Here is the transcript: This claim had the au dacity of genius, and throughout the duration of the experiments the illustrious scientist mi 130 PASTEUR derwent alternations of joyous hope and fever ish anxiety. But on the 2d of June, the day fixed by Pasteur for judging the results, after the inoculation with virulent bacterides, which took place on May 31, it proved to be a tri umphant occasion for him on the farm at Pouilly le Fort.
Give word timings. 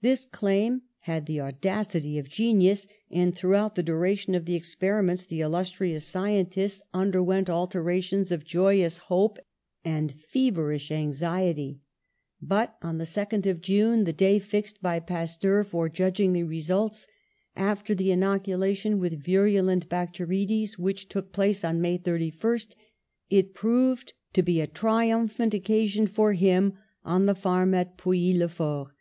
This 0.00 0.24
claim 0.24 0.80
had 1.00 1.26
the 1.26 1.42
au 1.42 1.50
dacity 1.50 2.18
of 2.18 2.26
genius, 2.26 2.86
and 3.10 3.34
throughout 3.36 3.74
the 3.74 3.82
duration 3.82 4.34
of 4.34 4.46
the 4.46 4.54
experiments 4.54 5.24
the 5.24 5.42
illustrious 5.42 6.06
scientist 6.06 6.80
mi 6.94 6.98
130 7.00 7.02
PASTEUR 7.02 7.12
derwent 7.12 7.50
alternations 7.54 8.32
of 8.32 8.46
joyous 8.46 8.96
hope 9.12 9.38
and 9.84 10.10
fever 10.12 10.72
ish 10.72 10.90
anxiety. 10.90 11.80
But 12.40 12.78
on 12.80 12.96
the 12.96 13.04
2d 13.04 13.44
of 13.44 13.60
June, 13.60 14.04
the 14.04 14.14
day 14.14 14.38
fixed 14.38 14.80
by 14.80 15.00
Pasteur 15.00 15.62
for 15.64 15.90
judging 15.90 16.32
the 16.32 16.44
results, 16.44 17.06
after 17.54 17.94
the 17.94 18.10
inoculation 18.10 18.98
with 18.98 19.22
virulent 19.22 19.90
bacterides, 19.90 20.78
which 20.78 21.10
took 21.10 21.30
place 21.30 21.62
on 21.62 21.82
May 21.82 21.98
31, 21.98 22.58
it 23.28 23.52
proved 23.52 24.14
to 24.32 24.42
be 24.42 24.62
a 24.62 24.66
tri 24.66 25.08
umphant 25.08 25.52
occasion 25.52 26.06
for 26.06 26.32
him 26.32 26.72
on 27.04 27.26
the 27.26 27.34
farm 27.34 27.74
at 27.74 27.98
Pouilly 27.98 28.32
le 28.34 28.48
Fort. 28.48 28.92